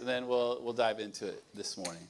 [0.00, 2.08] and then we'll, we'll dive into it this morning.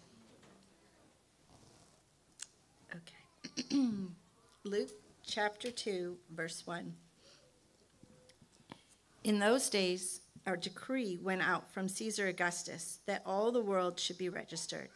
[2.94, 3.76] Okay.
[4.64, 4.90] Luke
[5.26, 6.94] chapter 2, verse 1.
[9.24, 14.18] In those days, a decree went out from Caesar Augustus that all the world should
[14.18, 14.88] be registered.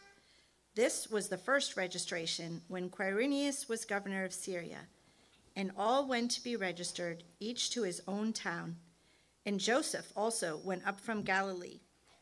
[0.73, 4.87] This was the first registration when Quirinius was governor of Syria,
[5.55, 8.77] and all went to be registered, each to his own town.
[9.45, 11.81] And Joseph also went up from Galilee,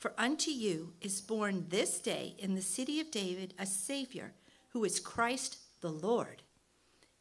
[0.00, 4.32] For unto you is born this day in the city of David a Savior,
[4.70, 6.42] who is Christ the Lord.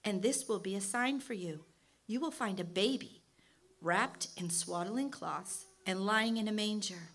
[0.06, 1.66] And this will be a sign for you.
[2.08, 3.22] You will find a baby
[3.82, 7.10] wrapped in swaddling cloths and lying in a manger.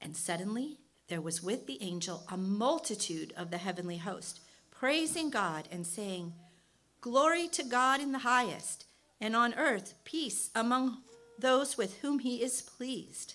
[0.00, 5.68] And suddenly there was with the angel a multitude of the heavenly host, praising God
[5.70, 6.32] and saying,
[7.02, 8.86] Glory to God in the highest,
[9.20, 11.02] and on earth peace among
[11.38, 13.34] those with whom he is pleased.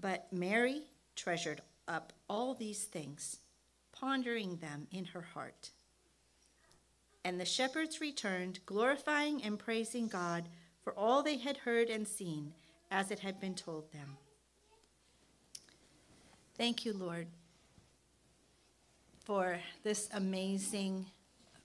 [0.00, 0.82] But Mary
[1.14, 3.38] treasured up all these things,
[3.92, 5.70] pondering them in her heart.
[7.24, 10.48] And the shepherds returned, glorifying and praising God
[10.82, 12.52] for all they had heard and seen
[12.90, 14.16] as it had been told them.
[16.56, 17.26] Thank you, Lord,
[19.24, 21.06] for this amazing,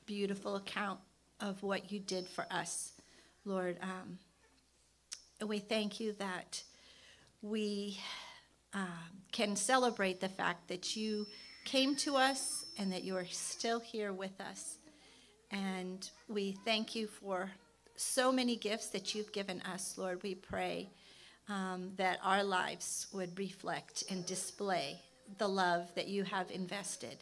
[0.05, 0.99] beautiful account
[1.39, 2.93] of what you did for us,
[3.45, 3.77] Lord.
[3.81, 4.17] Um,
[5.39, 6.63] and we thank you that
[7.41, 7.99] we
[8.73, 8.85] uh,
[9.31, 11.25] can celebrate the fact that you
[11.65, 14.77] came to us and that you are still here with us.
[15.51, 17.51] And we thank you for
[17.95, 20.23] so many gifts that you've given us, Lord.
[20.23, 20.89] We pray
[21.49, 25.01] um, that our lives would reflect and display
[25.37, 27.17] the love that you have invested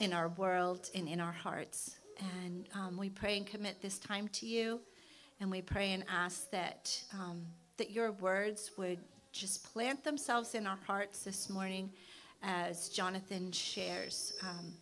[0.00, 1.96] in our world and in our hearts.
[2.42, 4.80] And um, we pray and commit this time to you.
[5.40, 7.42] And we pray and ask that, um,
[7.78, 8.98] that your words would
[9.32, 11.90] just plant themselves in our hearts this morning
[12.42, 14.72] as Jonathan shares um,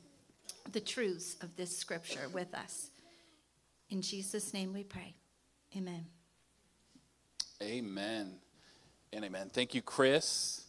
[0.72, 2.90] the truths of this scripture with us.
[3.90, 5.14] In Jesus' name we pray.
[5.76, 6.06] Amen.
[7.62, 8.34] Amen
[9.12, 9.50] and amen.
[9.52, 10.66] Thank you, Chris,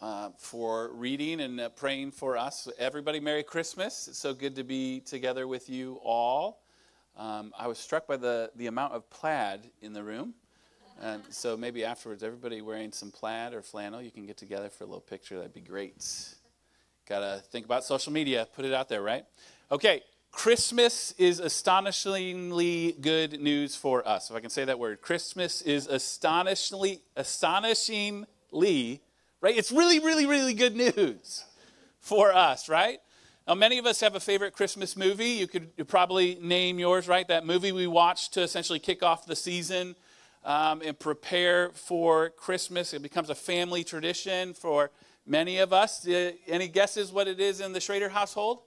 [0.00, 2.68] uh, for reading and uh, praying for us.
[2.78, 4.08] Everybody, Merry Christmas.
[4.08, 6.62] It's so good to be together with you all.
[7.16, 10.34] Um, I was struck by the, the amount of plaid in the room.
[11.02, 14.84] And so maybe afterwards, everybody wearing some plaid or flannel, you can get together for
[14.84, 15.36] a little picture.
[15.36, 15.96] That'd be great.
[17.08, 19.24] Got to think about social media, put it out there, right?
[19.72, 24.30] Okay, Christmas is astonishingly good news for us.
[24.30, 29.02] If I can say that word, Christmas is astonishingly, astonishingly,
[29.40, 29.56] right?
[29.56, 31.44] It's really, really, really good news
[31.98, 33.00] for us, right?
[33.48, 35.30] Now, many of us have a favorite Christmas movie.
[35.30, 37.26] You could probably name yours, right?
[37.26, 39.96] That movie we watched to essentially kick off the season
[40.44, 42.92] um, and prepare for Christmas.
[42.94, 44.90] It becomes a family tradition for
[45.26, 46.06] many of us.
[46.06, 48.60] Uh, any guesses what it is in the Shradar household?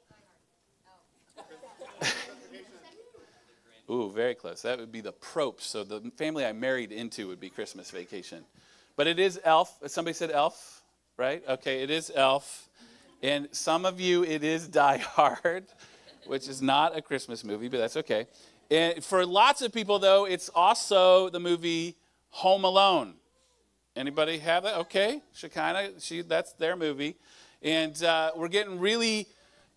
[3.89, 4.63] Ooh, very close.
[4.63, 5.65] That would be the Propes.
[5.65, 8.43] So the family I married into would be Christmas vacation.
[8.95, 9.77] But it is Elf.
[9.87, 10.81] Somebody said Elf,
[11.17, 11.43] right?
[11.47, 12.69] Okay, it is Elf.
[13.21, 15.65] And some of you, it is Die Hard,
[16.25, 18.27] which is not a Christmas movie, but that's okay.
[18.71, 21.95] And for lots of people, though, it's also the movie
[22.31, 23.13] Home Alone.
[23.95, 24.75] Anybody have that?
[24.77, 27.15] Okay, Shekinah, she, that's their movie.
[27.61, 29.27] And uh, we're getting really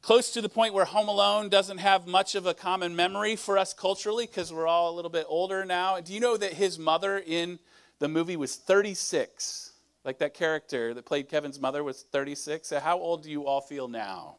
[0.02, 3.58] close to the point where Home Alone doesn't have much of a common memory for
[3.58, 6.00] us culturally because we're all a little bit older now.
[6.00, 7.58] Do you know that his mother in
[7.98, 9.72] the movie was 36?
[10.04, 12.68] Like that character that played Kevin's mother was 36.
[12.68, 14.36] So how old do you all feel now?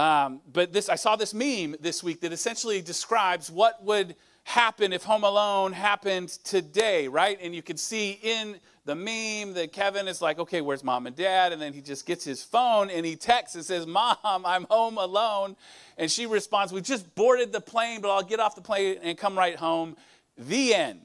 [0.00, 4.94] Um, but this, I saw this meme this week that essentially describes what would happen
[4.94, 7.38] if Home Alone happened today, right?
[7.42, 11.14] And you can see in the meme that Kevin is like, okay, where's mom and
[11.14, 11.52] dad?
[11.52, 14.96] And then he just gets his phone and he texts and says, Mom, I'm home
[14.96, 15.54] alone.
[15.98, 19.18] And she responds, We just boarded the plane, but I'll get off the plane and
[19.18, 19.98] come right home.
[20.38, 21.02] The end,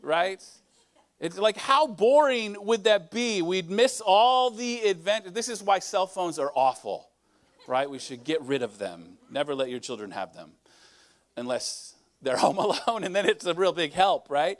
[0.00, 0.42] right?
[1.18, 3.42] It's like, how boring would that be?
[3.42, 5.28] We'd miss all the adventure.
[5.28, 7.09] This is why cell phones are awful,
[7.66, 7.88] right?
[7.88, 9.18] We should get rid of them.
[9.30, 10.52] Never let your children have them
[11.36, 14.58] unless they're home alone, and then it's a real big help, right?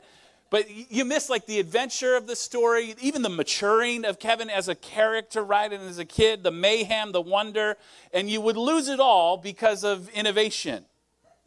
[0.49, 4.67] But you miss like the adventure of the story, even the maturing of Kevin as
[4.67, 5.71] a character, right?
[5.71, 7.77] And as a kid, the mayhem, the wonder,
[8.13, 10.83] and you would lose it all because of innovation,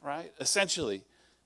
[0.03, 0.33] right?
[0.41, 1.03] Essentially.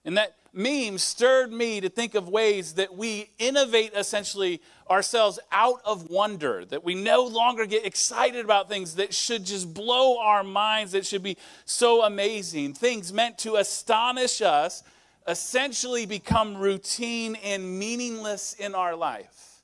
[0.08, 5.82] And that meme stirred me to think of ways that we innovate essentially ourselves out
[5.84, 10.42] of wonder, that we no longer get excited about things that should just blow our
[10.42, 12.72] minds, that should be so amazing.
[12.72, 14.82] Things meant to astonish us
[15.26, 19.60] essentially become routine and meaningless in our life.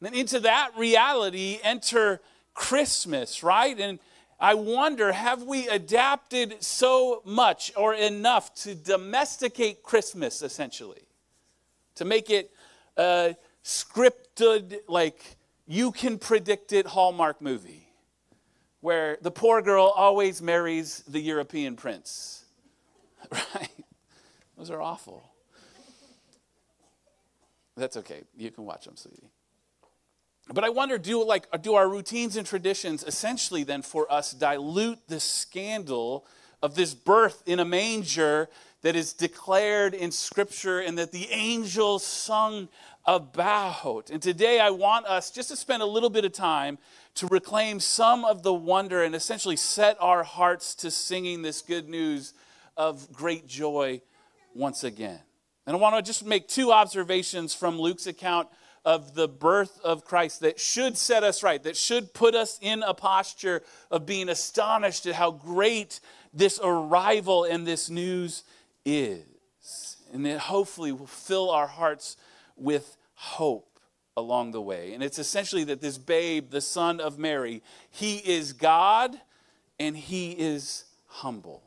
[0.00, 2.20] And then into that reality enter
[2.54, 3.78] Christmas, right?
[3.78, 4.00] And
[4.38, 11.02] I wonder have we adapted so much or enough to domesticate Christmas essentially?
[11.96, 12.50] To make it
[12.96, 15.36] a scripted, like
[15.66, 17.88] you can predict it Hallmark movie
[18.80, 22.44] where the poor girl always marries the European prince,
[23.32, 23.84] right?
[24.56, 25.28] Those are awful.
[27.76, 28.22] That's okay.
[28.36, 29.28] You can watch them, sweetie.
[30.52, 35.00] But I wonder do like do our routines and traditions essentially then for us dilute
[35.08, 36.24] the scandal
[36.62, 38.48] of this birth in a manger
[38.82, 42.68] that is declared in scripture and that the angels sung
[43.04, 44.10] about.
[44.10, 46.78] And today I want us just to spend a little bit of time
[47.16, 51.88] to reclaim some of the wonder and essentially set our hearts to singing this good
[51.88, 52.34] news
[52.76, 54.00] of great joy
[54.54, 55.20] once again.
[55.66, 58.48] And I want to just make two observations from Luke's account
[58.86, 62.84] of the birth of Christ that should set us right, that should put us in
[62.84, 65.98] a posture of being astonished at how great
[66.32, 68.44] this arrival and this news
[68.84, 69.26] is.
[70.12, 72.16] And that hopefully will fill our hearts
[72.56, 73.80] with hope
[74.16, 74.94] along the way.
[74.94, 79.20] And it's essentially that this babe, the son of Mary, he is God
[79.80, 81.65] and he is humble.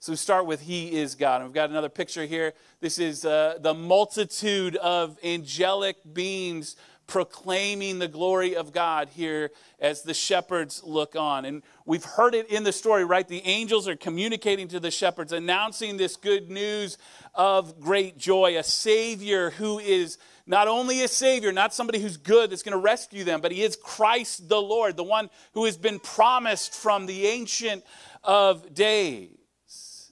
[0.00, 1.36] So we start with He is God.
[1.36, 2.54] And we've got another picture here.
[2.80, 6.76] This is uh, the multitude of angelic beings
[7.08, 9.50] proclaiming the glory of God here
[9.80, 11.46] as the shepherds look on.
[11.46, 13.26] And we've heard it in the story, right?
[13.26, 16.96] The angels are communicating to the shepherds, announcing this good news
[17.34, 22.50] of great joy, a Savior who is not only a Savior, not somebody who's good
[22.50, 25.76] that's going to rescue them, but He is Christ the Lord, the one who has
[25.76, 27.82] been promised from the Ancient
[28.22, 29.37] of Days.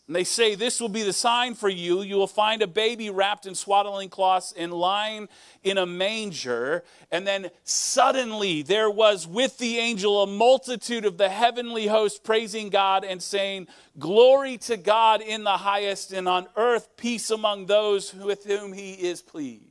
[0.07, 2.03] And they say, This will be the sign for you.
[2.03, 5.29] You will find a baby wrapped in swaddling cloths and lying
[5.65, 6.85] in a manger.
[7.11, 12.69] And then suddenly there was with the angel a multitude of the heavenly host praising
[12.71, 13.67] God and saying,
[13.99, 18.93] Glory to God in the highest, and on earth peace among those with whom he
[18.93, 19.63] is pleased.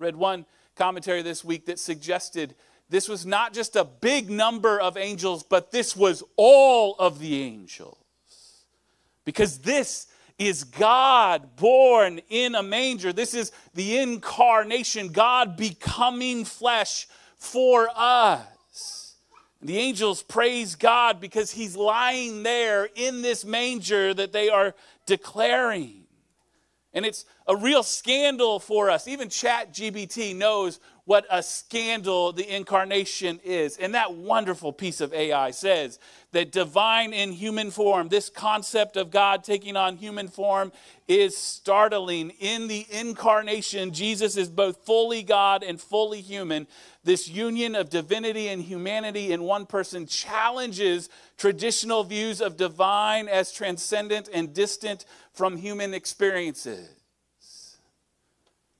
[0.00, 2.56] Read one commentary this week that suggested
[2.88, 7.42] this was not just a big number of angels, but this was all of the
[7.42, 7.97] angels
[9.28, 10.06] because this
[10.38, 13.12] is God born in a manger.
[13.12, 17.06] This is the incarnation, God becoming flesh
[17.36, 19.16] for us.
[19.60, 26.04] The angels praise God because he's lying there in this manger that they are declaring.
[26.94, 29.06] And it's a real scandal for us.
[29.06, 33.78] Even ChatGPT knows what a scandal the incarnation is.
[33.78, 35.98] And that wonderful piece of AI says
[36.32, 40.70] that divine in human form, this concept of God taking on human form,
[41.08, 42.28] is startling.
[42.40, 46.66] In the incarnation, Jesus is both fully God and fully human.
[47.04, 53.50] This union of divinity and humanity in one person challenges traditional views of divine as
[53.50, 56.97] transcendent and distant from human experiences.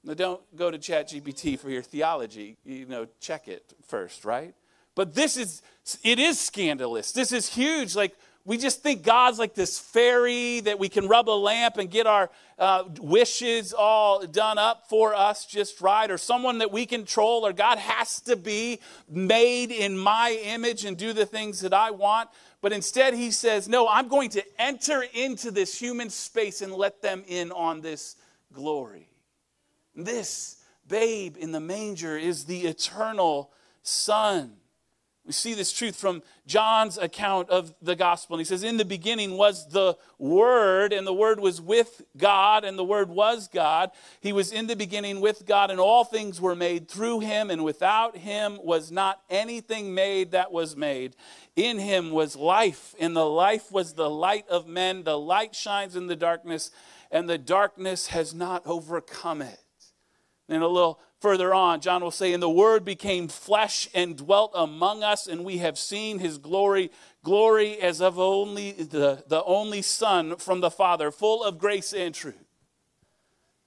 [0.08, 2.56] Now, don't go to ChatGPT for your theology.
[2.64, 4.54] You know, check it first, right?
[4.94, 5.60] But this is,
[6.02, 7.12] it is scandalous.
[7.12, 7.94] This is huge.
[7.94, 11.90] Like, we just think God's like this fairy that we can rub a lamp and
[11.90, 16.86] get our uh, wishes all done up for us just right, or someone that we
[16.86, 21.74] control, or God has to be made in my image and do the things that
[21.74, 22.30] I want.
[22.62, 27.02] But instead, he says, No, I'm going to enter into this human space and let
[27.02, 28.16] them in on this
[28.54, 29.07] glory.
[29.98, 33.50] This babe in the manger is the eternal
[33.82, 34.52] Son.
[35.26, 38.36] We see this truth from John's account of the gospel.
[38.36, 42.64] And he says, In the beginning was the Word, and the Word was with God,
[42.64, 43.90] and the Word was God.
[44.20, 47.62] He was in the beginning with God, and all things were made through him, and
[47.62, 51.14] without him was not anything made that was made.
[51.56, 55.02] In him was life, and the life was the light of men.
[55.02, 56.70] The light shines in the darkness,
[57.10, 59.58] and the darkness has not overcome it.
[60.48, 64.52] And a little further on, John will say, And the Word became flesh and dwelt
[64.54, 66.90] among us, and we have seen his glory,
[67.22, 72.14] glory as of only the, the only Son from the Father, full of grace and
[72.14, 72.44] truth.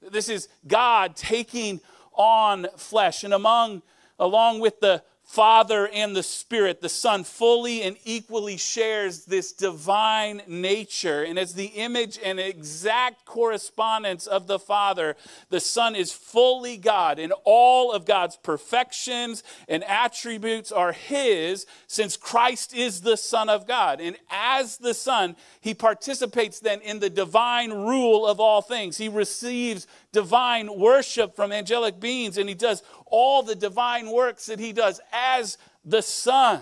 [0.01, 1.81] This is God taking
[2.13, 3.83] on flesh, and among
[4.17, 10.41] along with the Father and the Spirit, the Son fully and equally shares this divine
[10.45, 11.23] nature.
[11.23, 15.15] And as the image and exact correspondence of the Father,
[15.50, 22.17] the Son is fully God, and all of God's perfections and attributes are His, since
[22.17, 24.01] Christ is the Son of God.
[24.01, 28.97] And as the Son, He participates then in the divine rule of all things.
[28.97, 34.60] He receives divine worship from angelic beings, and he does all the divine works that
[34.60, 36.62] he does as the Son.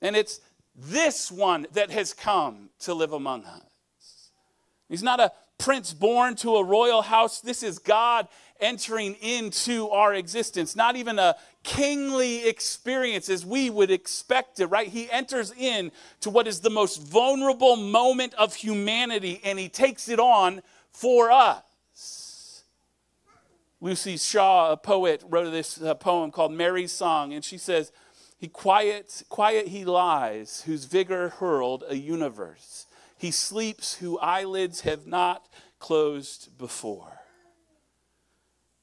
[0.00, 0.40] And it's
[0.74, 4.30] this one that has come to live among us.
[4.88, 7.40] He's not a prince born to a royal house.
[7.40, 8.28] This is God
[8.60, 14.88] entering into our existence, not even a kingly experience as we would expect it, right?
[14.88, 20.08] He enters in to what is the most vulnerable moment of humanity and he takes
[20.08, 21.62] it on for us.
[23.82, 27.92] Luci Shaw, a poet, wrote this uh, poem called Mary's Song, and she says,
[28.38, 32.86] He quiet, quiet he lies, whose vigor hurled a universe.
[33.18, 35.46] He sleeps, whose eyelids have not
[35.78, 37.20] closed before.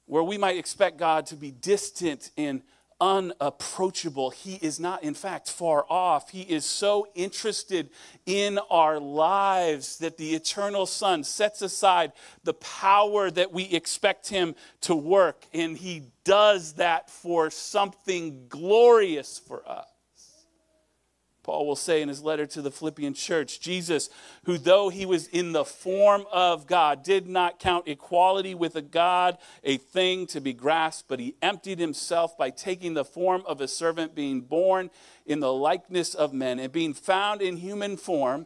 [0.05, 2.61] Where we might expect God to be distant and
[3.03, 4.29] unapproachable.
[4.29, 6.29] He is not, in fact, far off.
[6.29, 7.89] He is so interested
[8.25, 12.13] in our lives that the eternal Son sets aside
[12.45, 19.37] the power that we expect Him to work, and He does that for something glorious
[19.37, 19.92] for us.
[21.43, 24.09] Paul will say in his letter to the Philippian church Jesus,
[24.45, 28.81] who though he was in the form of God, did not count equality with a
[28.81, 33.59] God a thing to be grasped, but he emptied himself by taking the form of
[33.59, 34.89] a servant, being born
[35.25, 38.45] in the likeness of men, and being found in human form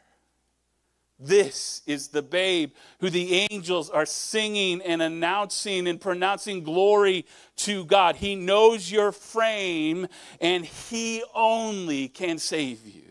[1.23, 7.85] This is the babe who the angels are singing and announcing and pronouncing glory to
[7.85, 8.15] God.
[8.15, 10.07] He knows your frame
[10.39, 13.03] and He only can save you.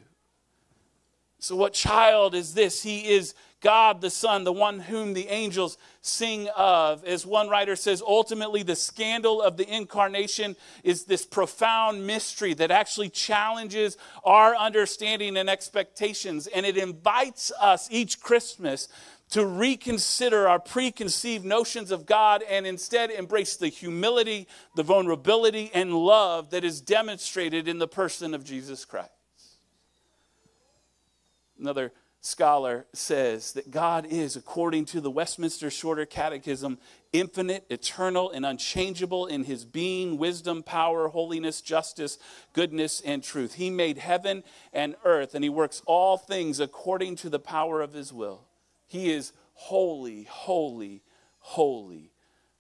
[1.39, 2.83] So, what child is this?
[2.83, 7.05] He is God the Son, the one whom the angels sing of.
[7.05, 12.71] As one writer says, ultimately, the scandal of the incarnation is this profound mystery that
[12.71, 16.47] actually challenges our understanding and expectations.
[16.47, 18.89] And it invites us each Christmas
[19.31, 25.95] to reconsider our preconceived notions of God and instead embrace the humility, the vulnerability, and
[25.95, 29.11] love that is demonstrated in the person of Jesus Christ.
[31.61, 36.79] Another scholar says that God is, according to the Westminster Shorter Catechism,
[37.13, 42.19] infinite, eternal, and unchangeable in his being, wisdom, power, holiness, justice,
[42.53, 43.55] goodness, and truth.
[43.55, 47.95] He made heaven and earth, and he works all things according to the power of
[47.95, 48.47] his will.
[48.87, 51.03] He is holy, holy,
[51.39, 52.13] holy.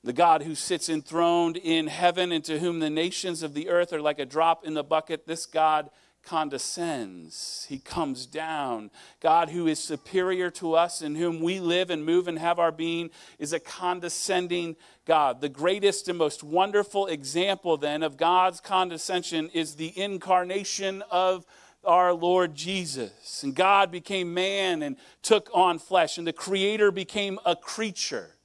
[0.02, 3.92] The God who sits enthroned in heaven and to whom the nations of the earth
[3.92, 5.90] are like a drop in the bucket, this God
[6.22, 7.66] condescends.
[7.68, 8.90] He comes down.
[9.20, 12.72] God, who is superior to us, in whom we live and move and have our
[12.72, 15.40] being, is a condescending God.
[15.40, 21.46] The greatest and most wonderful example, then, of God's condescension is the incarnation of
[21.84, 23.42] our Lord Jesus.
[23.42, 28.36] And God became man and took on flesh, and the Creator became a creature.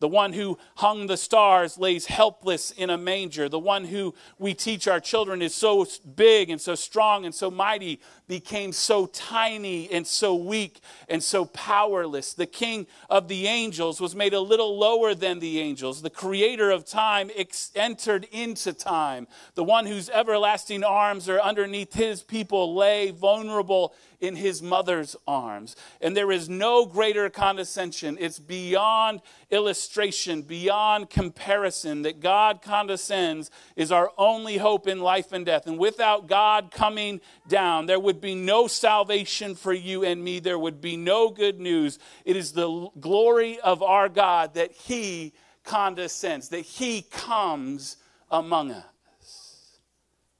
[0.00, 3.48] The one who hung the stars lays helpless in a manger.
[3.48, 7.50] The one who we teach our children is so big and so strong and so
[7.50, 12.32] mighty became so tiny and so weak and so powerless.
[12.32, 16.00] The king of the angels was made a little lower than the angels.
[16.00, 17.30] The creator of time
[17.74, 19.28] entered into time.
[19.54, 25.76] The one whose everlasting arms are underneath his people lay vulnerable in his mother's arms.
[26.00, 28.16] And there is no greater condescension.
[28.20, 35.46] It's beyond illustration, beyond comparison that God condescends is our only hope in life and
[35.46, 35.66] death.
[35.66, 40.38] And without God coming down, there would be no salvation for you and me.
[40.38, 41.98] There would be no good news.
[42.24, 45.32] It is the glory of our God that he
[45.64, 47.96] condescends, that he comes
[48.30, 48.84] among us.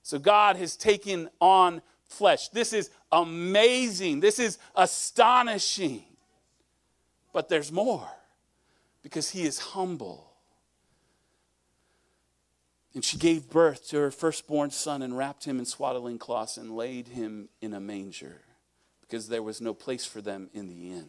[0.02, 2.48] So God has taken on flesh.
[2.48, 4.20] This is amazing.
[4.20, 6.04] This is astonishing.
[7.32, 8.08] But there's more
[9.02, 10.32] because he is humble.
[12.94, 16.76] And she gave birth to her firstborn son and wrapped him in swaddling cloths and
[16.76, 18.40] laid him in a manger
[19.02, 21.08] because there was no place for them in the inn.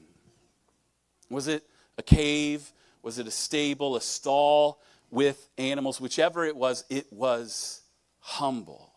[1.29, 1.63] Was it
[1.98, 2.72] a cave?
[3.01, 4.79] Was it a stable, a stall
[5.10, 6.00] with animals?
[6.00, 7.81] Whichever it was, it was
[8.20, 8.91] humble.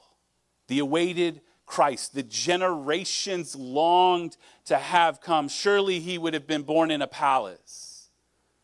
[0.69, 5.49] The awaited Christ, the generations longed to have come.
[5.49, 8.11] Surely he would have been born in a palace.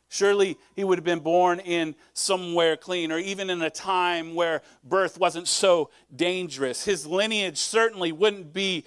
[0.09, 4.61] Surely he would have been born in somewhere clean, or even in a time where
[4.83, 6.85] birth wasn't so dangerous.
[6.85, 8.85] His lineage certainly wouldn't be,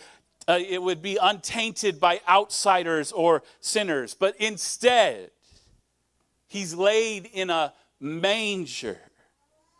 [0.50, 4.14] uh, it would be untainted by outsiders or sinners.
[4.14, 5.32] But instead,
[6.48, 9.00] he's laid in a manger.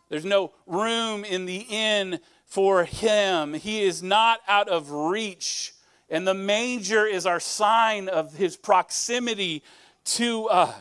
[0.08, 2.20] There's no room in the inn
[2.54, 3.52] for him.
[3.52, 5.74] He is not out of reach.
[6.08, 9.64] And the manger is our sign of his proximity
[10.04, 10.76] to us.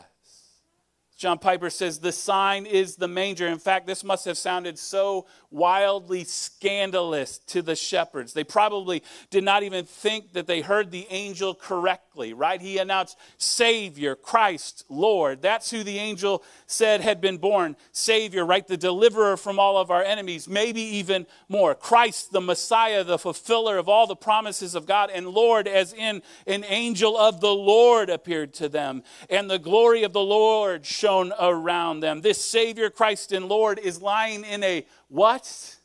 [1.17, 3.47] John Piper says the sign is the manger.
[3.47, 8.33] In fact, this must have sounded so wildly scandalous to the shepherds.
[8.33, 9.01] They probably
[9.31, 12.61] did not even think that they heard the angel correctly, right?
[12.61, 15.41] He announced Savior, Christ, Lord.
[15.41, 17.75] That's who the angel said had been born.
[17.91, 18.65] Savior, right?
[18.65, 21.75] The deliverer from all of our enemies, maybe even more.
[21.75, 26.21] Christ, the Messiah, the fulfiller of all the promises of God, and Lord, as in
[26.45, 31.33] an angel of the Lord appeared to them, and the glory of the Lord shone
[31.39, 32.21] around them.
[32.21, 35.77] This Savior, Christ, and Lord is lying in a what?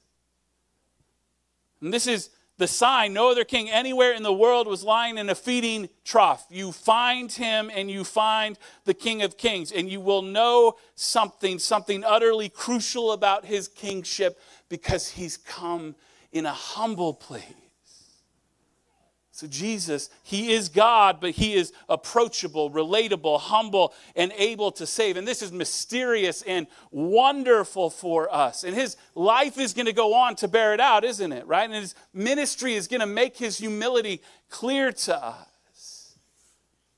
[1.80, 5.30] And this is the sign no other king anywhere in the world was lying in
[5.30, 6.46] a feeding trough.
[6.50, 11.58] You find him and you find the King of Kings, and you will know something,
[11.58, 15.94] something utterly crucial about his kingship because he's come
[16.32, 17.44] in a humble place.
[19.38, 25.16] So, Jesus, He is God, but He is approachable, relatable, humble, and able to save.
[25.16, 28.64] And this is mysterious and wonderful for us.
[28.64, 31.46] And His life is going to go on to bear it out, isn't it?
[31.46, 31.66] Right?
[31.66, 36.16] And His ministry is going to make His humility clear to us.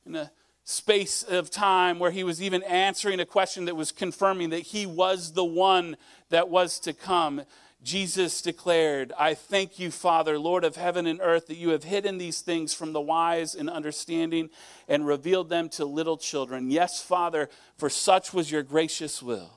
[0.07, 0.31] In a
[0.65, 4.87] space of time where He was even answering a question that was confirming that He
[4.87, 5.95] was the one
[6.31, 7.43] that was to come.
[7.83, 12.19] Jesus declared, I thank you, Father, Lord of heaven and earth, that you have hidden
[12.19, 14.51] these things from the wise and understanding
[14.87, 16.71] and revealed them to little children.
[16.71, 19.53] Yes, Father, for such was your gracious will.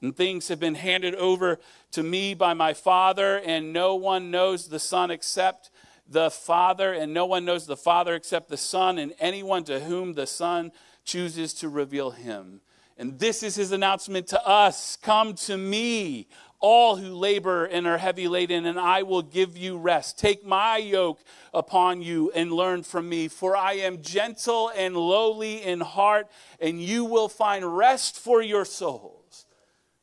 [0.00, 1.58] And things have been handed over
[1.92, 5.70] to me by my Father, and no one knows the Son except
[6.08, 10.12] the Father, and no one knows the Father except the Son, and anyone to whom
[10.12, 10.70] the Son
[11.04, 12.60] chooses to reveal him.
[12.96, 16.28] And this is his announcement to us Come to me,
[16.64, 20.18] all who labor and are heavy laden, and I will give you rest.
[20.18, 21.20] Take my yoke
[21.52, 26.26] upon you and learn from me, for I am gentle and lowly in heart,
[26.58, 29.44] and you will find rest for your souls.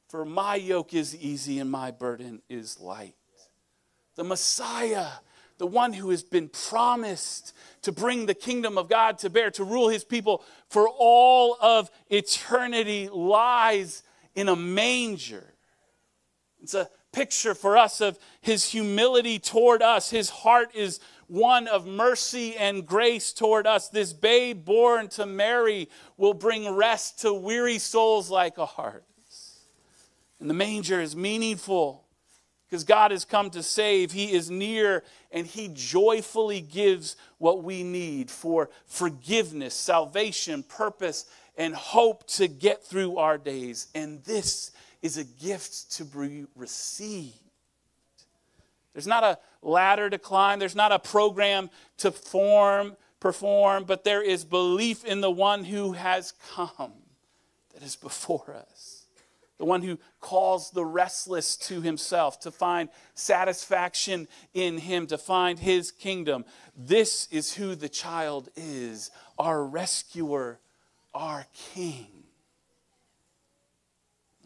[0.07, 3.15] For my yoke is easy and my burden is light.
[4.15, 5.07] The Messiah,
[5.57, 9.63] the one who has been promised to bring the kingdom of God to bear, to
[9.63, 14.03] rule his people for all of eternity, lies
[14.35, 15.51] in a manger
[16.61, 20.09] it's a picture for us of his humility toward us.
[20.09, 23.89] His heart is one of mercy and grace toward us.
[23.89, 29.03] This babe born to Mary will bring rest to weary souls like ours.
[30.39, 32.03] And the manger is meaningful
[32.67, 34.11] because God has come to save.
[34.11, 41.25] He is near and He joyfully gives what we need for forgiveness, salvation, purpose,
[41.57, 43.87] and hope to get through our days.
[43.93, 44.71] And this
[45.01, 47.35] is a gift to be received.
[48.93, 54.21] There's not a ladder to climb, there's not a program to form, perform, but there
[54.21, 56.93] is belief in the one who has come,
[57.73, 59.05] that is before us.
[59.57, 65.59] The one who calls the restless to himself to find satisfaction in him, to find
[65.59, 66.45] his kingdom.
[66.75, 70.59] This is who the child is our rescuer,
[71.13, 72.20] our king.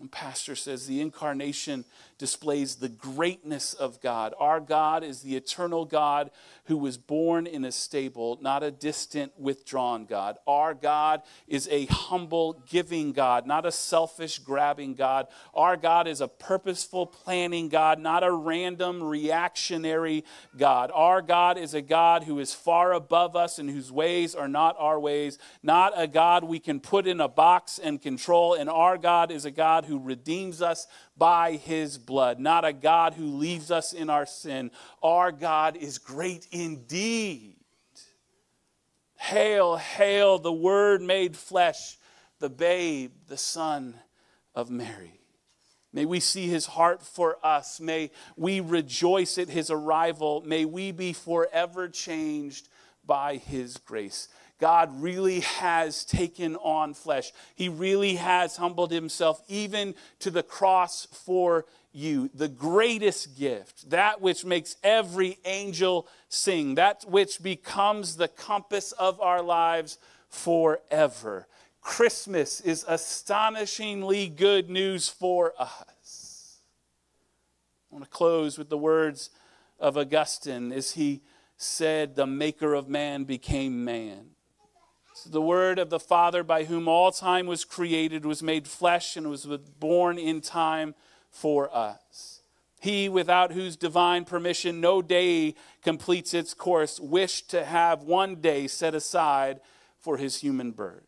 [0.05, 1.83] And Pastor says the incarnation
[2.17, 4.33] displays the greatness of God.
[4.39, 6.31] Our God is the eternal God
[6.65, 10.37] who was born in a stable, not a distant, withdrawn God.
[10.47, 15.27] Our God is a humble, giving God, not a selfish, grabbing God.
[15.53, 20.23] Our God is a purposeful, planning God, not a random, reactionary
[20.57, 20.91] God.
[20.93, 24.75] Our God is a God who is far above us and whose ways are not
[24.79, 28.55] our ways, not a God we can put in a box and control.
[28.55, 33.13] And our God is a God who redeems us by his blood, not a God
[33.13, 34.71] who leaves us in our sin.
[35.01, 37.55] Our God is great indeed.
[39.17, 41.97] Hail, hail, the Word made flesh,
[42.39, 43.95] the babe, the Son
[44.53, 45.19] of Mary.
[45.93, 47.79] May we see his heart for us.
[47.79, 50.43] May we rejoice at his arrival.
[50.45, 52.67] May we be forever changed
[53.05, 54.27] by his grace.
[54.59, 57.31] God really has taken on flesh.
[57.55, 62.29] He really has humbled himself even to the cross for you.
[62.33, 69.19] The greatest gift, that which makes every angel sing, that which becomes the compass of
[69.19, 69.97] our lives
[70.29, 71.47] forever.
[71.81, 76.59] Christmas is astonishingly good news for us.
[77.91, 79.29] I want to close with the words
[79.79, 81.21] of Augustine as he
[81.57, 84.35] said, The maker of man became man
[85.25, 89.29] the word of the Father by whom all time was created was made flesh and
[89.29, 90.93] was born in time
[91.29, 92.41] for us.
[92.79, 98.67] He, without whose divine permission no day completes its course, wished to have one day
[98.67, 99.59] set aside
[99.97, 101.07] for his human birth.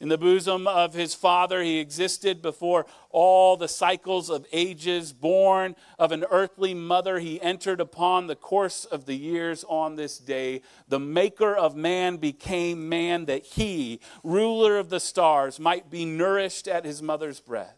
[0.00, 5.12] In the bosom of his father, he existed before all the cycles of ages.
[5.12, 10.16] Born of an earthly mother, he entered upon the course of the years on this
[10.16, 10.62] day.
[10.88, 16.66] The maker of man became man that he, ruler of the stars, might be nourished
[16.66, 17.74] at his mother's breast.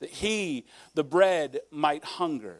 [0.00, 2.58] That he, the bread, might hunger.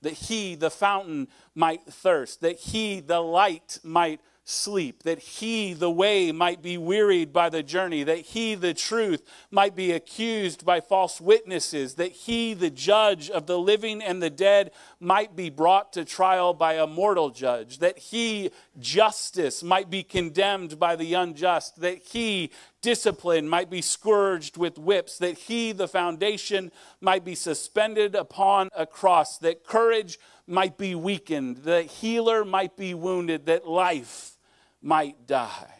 [0.00, 2.40] That he, the fountain, might thirst.
[2.40, 7.62] That he, the light, might sleep, that he, the way, might be wearied by the
[7.62, 13.28] journey, that he, the truth, might be accused by false witnesses, that he, the judge
[13.28, 17.78] of the living and the dead, might be brought to trial by a mortal judge,
[17.78, 24.56] that he, justice, might be condemned by the unjust, that he, discipline, might be scourged
[24.56, 30.78] with whips, that he, the foundation, might be suspended upon a cross, that courage might
[30.78, 34.37] be weakened, that healer might be wounded, that life
[34.80, 35.74] might die.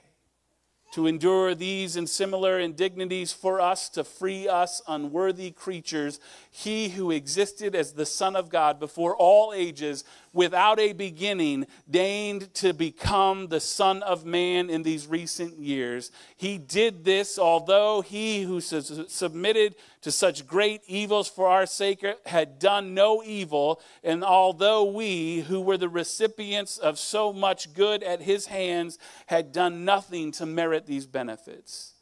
[0.93, 6.19] To endure these and similar indignities for us, to free us unworthy creatures,
[6.51, 10.03] he who existed as the Son of God before all ages
[10.39, 16.13] without a beginning, deigned to become the Son of Man in these recent years.
[16.37, 22.61] He did this, although he who submitted to such great evils for our sake had
[22.61, 28.23] done no evil, and although we, who were the recipients of so much good at
[28.23, 28.97] his hands,
[29.27, 31.95] had done nothing to merit these benefits.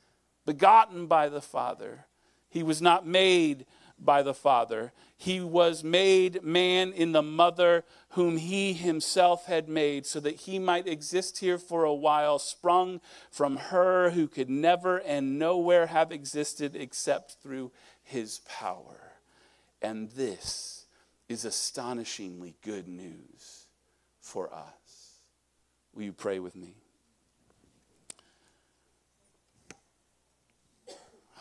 [0.44, 2.04] Begotten by the Father,
[2.50, 3.64] he was not made
[3.98, 4.92] by the Father.
[5.16, 10.58] He was made man in the mother whom he himself had made, so that he
[10.58, 16.12] might exist here for a while, sprung from her who could never and nowhere have
[16.12, 19.12] existed except through his power.
[19.82, 20.86] And this
[21.28, 23.66] is astonishingly good news
[24.20, 25.20] for us.
[25.94, 26.74] Will you pray with me?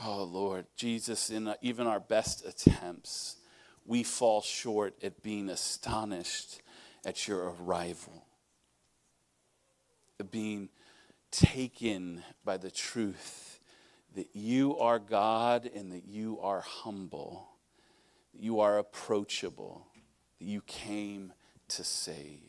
[0.03, 3.37] Oh, Lord, Jesus, in uh, even our best attempts,
[3.85, 6.61] we fall short at being astonished
[7.05, 8.25] at your arrival,
[10.19, 10.69] at being
[11.31, 13.59] taken by the truth
[14.15, 17.47] that you are God and that you are humble,
[18.33, 19.87] that you are approachable,
[20.39, 21.31] that you came
[21.69, 22.41] to save.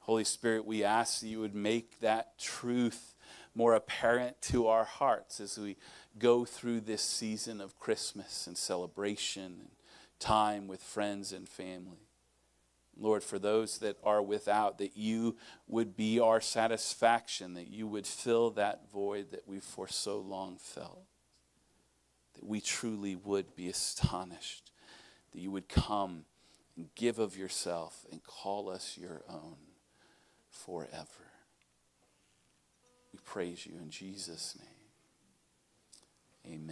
[0.00, 3.14] Holy Spirit, we ask that you would make that truth
[3.54, 5.76] more apparent to our hearts as we
[6.18, 9.70] go through this season of Christmas and celebration and
[10.18, 12.08] time with friends and family.
[12.96, 18.06] Lord, for those that are without, that you would be our satisfaction, that you would
[18.06, 21.04] fill that void that we for so long felt,
[22.34, 24.70] that we truly would be astonished,
[25.32, 26.24] that you would come
[26.76, 29.56] and give of yourself and call us your own
[30.50, 31.32] forever.
[33.12, 34.73] We praise you in Jesus' name.
[36.46, 36.70] Amen.